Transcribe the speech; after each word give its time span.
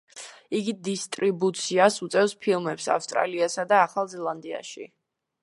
იგი 0.59 0.73
დისტრიბუციას 0.87 1.99
უწევს 2.07 2.33
ფილმებს 2.47 2.89
ავსტრალიასა 2.95 3.69
და 3.75 3.79
ახალ 3.85 4.11
ზელანდიაში. 4.17 4.91